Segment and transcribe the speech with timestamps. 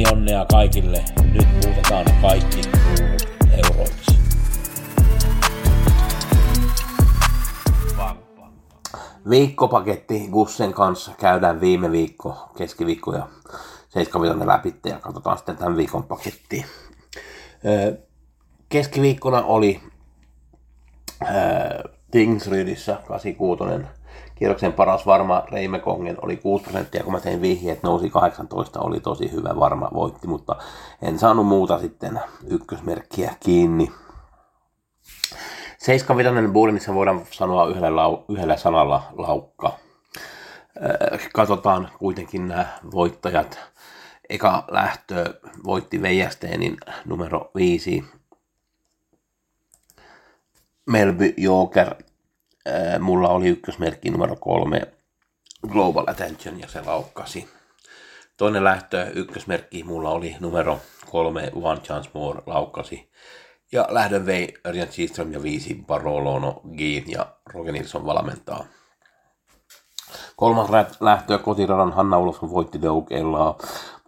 [0.00, 1.04] Pelionnea kaikille.
[1.32, 4.18] Nyt muutetaan kaikki kruunut euroiksi.
[9.30, 13.28] Viikkopaketti Gussen kanssa käydään viime viikko, keskiviikko ja
[13.88, 16.66] 75 läpi ja katsotaan sitten tämän viikon pakettia.
[17.66, 17.92] Öö,
[18.68, 19.80] Keskiviikkona oli
[22.10, 24.00] Tingsrydissä 86
[24.34, 29.00] kierroksen paras varma Reime Kongen oli 6 prosenttia, kun mä tein vihjeet, nousi 18, oli
[29.00, 30.56] tosi hyvä varma, voitti, mutta
[31.02, 33.92] en saanut muuta sitten ykkösmerkkiä kiinni.
[35.78, 39.72] 75 Bulinissa voidaan sanoa yhdellä, lau, yhdellä sanalla laukka.
[40.82, 43.58] Öö, Katsotaan kuitenkin nämä voittajat.
[44.28, 48.04] Eka lähtö voitti Veijasteenin numero 5.
[50.90, 51.94] Melby Joker.
[52.68, 54.82] Öö, Mulla oli ykkösmerkki numero kolme
[55.68, 57.48] Global Attention ja se laukkasi.
[58.36, 60.80] Toinen lähtö, ykkösmerkki, mulla oli numero
[61.10, 63.10] kolme One Chance More laukkasi.
[63.72, 68.64] Ja lähdön vei Örjan Kihlström ja viisi Barolono Giin ja Roger Nilsson valmentaa.
[70.36, 73.58] Kolmas lähtö kotiradan Hanna Olofsson voitti Dougellaa.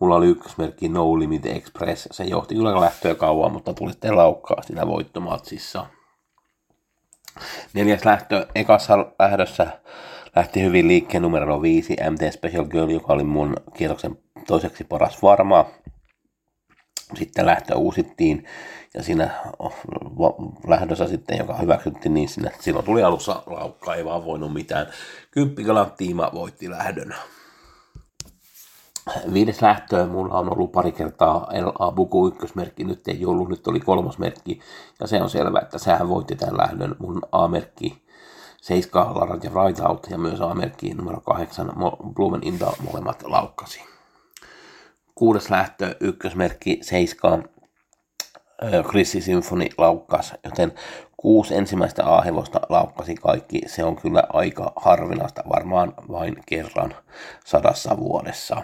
[0.00, 2.08] Mulla oli ykkösmerkki No Limit Express.
[2.10, 5.86] Se johti kyllä lähtöä kauan, mutta tuli sitten laukkaa siinä voittomatsissa.
[7.72, 9.66] Neljäs lähtö ekassa lähdössä
[10.36, 15.66] lähti hyvin liikkeen numero 5 MT Special Girl, joka oli mun kierroksen toiseksi paras varma.
[17.14, 18.44] Sitten lähtö uusittiin
[18.94, 19.30] ja siinä
[20.66, 24.86] lähdössä sitten, joka hyväksyttiin, niin sinne, silloin tuli alussa laukka, ei vaan voinut mitään.
[25.30, 27.14] Kymppikalan tiima voitti lähdön.
[29.32, 33.80] Viides lähtö, mulla on ollut pari kertaa LA Buku ykkösmerkki, nyt ei ollut, nyt oli
[33.80, 34.60] kolmas merkki,
[35.00, 36.96] ja se on selvä, että sehän voitti tämän lähdön.
[36.98, 38.02] Mun A-merkki
[38.60, 43.80] 7 Larat ja Right Out, ja myös A-merkki numero 8 Mo- Blumen Inda molemmat laukkasi.
[45.14, 47.44] Kuudes lähtö, ykkösmerkki 7
[48.88, 50.72] Chrissy Symphony laukkas, joten
[51.16, 53.60] kuusi ensimmäistä A-hevosta laukkasi kaikki.
[53.66, 56.94] Se on kyllä aika harvinaista, varmaan vain kerran
[57.44, 58.62] sadassa vuodessa.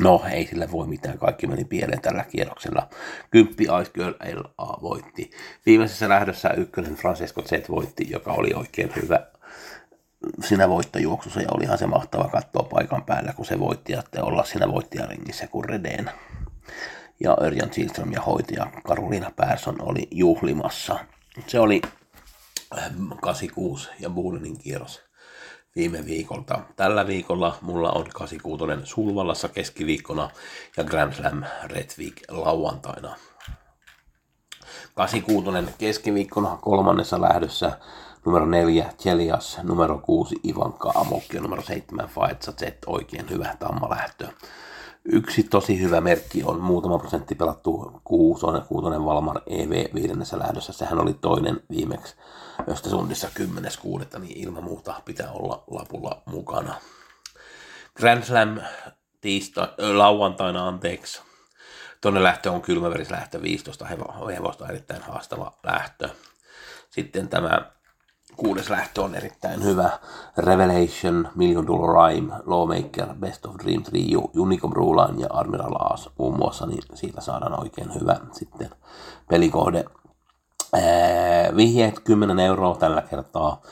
[0.00, 2.88] No, ei sille voi mitään, kaikki meni pieleen tällä kierroksella.
[3.30, 5.30] Kymppi Ice Girl LA voitti.
[5.66, 9.26] Viimeisessä lähdössä ykkönen Francesco Z voitti, joka oli oikein hyvä
[10.44, 14.72] siinä voittojuoksussa ja olihan se mahtava katsoa paikan päällä, kun se voitti ja olla siinä
[14.72, 16.10] voittajaringissä kuin Redeen.
[17.20, 20.98] Ja Örjan Silström ja hoitaja Karolina Persson oli juhlimassa.
[21.46, 21.82] Se oli
[23.20, 25.02] 86 ja Buulenin kierros
[25.76, 26.60] viime viikolta.
[26.76, 30.30] Tällä viikolla mulla on 86 Sulvallassa keskiviikkona
[30.76, 33.16] ja Grand Slam Red Week lauantaina.
[34.94, 37.78] 86 keskiviikkona kolmannessa lähdössä
[38.24, 44.28] numero 4 Chelias, numero 6 Ivanka Amokki ja numero 7 Faetsa Z, oikein hyvä tammalähtö.
[45.04, 50.72] Yksi tosi hyvä merkki on muutama prosentti pelattu kuusonen, kuutonen Valmar EV viidennessä lähdössä.
[50.72, 52.16] Sehän oli toinen viimeksi
[52.68, 54.18] Östersundissa 10.6.
[54.18, 56.74] niin ilman muuta pitää olla lapulla mukana.
[57.96, 58.60] Grand Slam
[59.20, 61.22] tiista, ö, lauantaina anteeksi.
[62.00, 66.08] Toinen lähtö on kylmäverislähtö 15 hevo- hevosta, erittäin haastava lähtö.
[66.90, 67.70] Sitten tämä
[68.36, 69.90] kuudes lähtö on erittäin hyvä.
[70.36, 76.36] Revelation, Million Dollar Rhyme, Lawmaker, Best of Dream Trio, Unico Brulan ja Admiral Aas muun
[76.36, 78.70] muassa, niin siitä saadaan oikein hyvä sitten
[79.28, 79.84] pelikohde.
[80.72, 83.62] Ää, vihjeet 10 euroa tällä kertaa.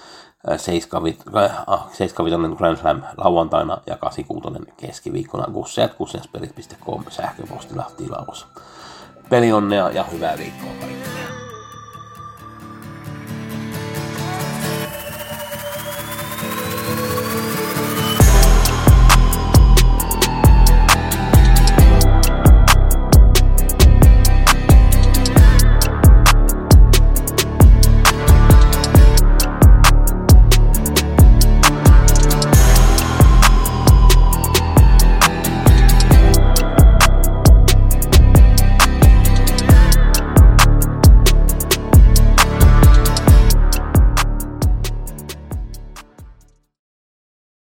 [0.57, 1.21] 75
[2.57, 8.47] Grand Slam lauantaina ja 86 keskiviikkona gusseat gussenspelit.com sähköpostilla tilaus.
[9.29, 10.90] Pelionnea ja hyvää viikkoa.